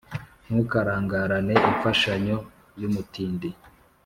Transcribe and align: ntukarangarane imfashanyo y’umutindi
ntukarangarane 0.47 1.55
imfashanyo 1.69 2.37
y’umutindi 2.81 3.49